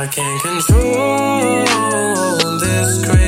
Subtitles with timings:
[0.00, 1.66] I can't control
[2.58, 3.19] this crazy.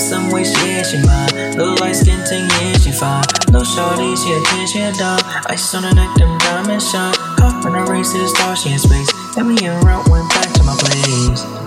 [0.00, 1.56] some way she ain't she mine.
[1.56, 3.24] Little light skin ting yeah she fine.
[3.52, 5.20] No shorty she a kid, she a dog.
[5.46, 7.14] Ice on her neck them diamonds shine.
[7.36, 9.10] Caught in a race to the star she in space.
[9.36, 11.59] Let me in route went back to my place.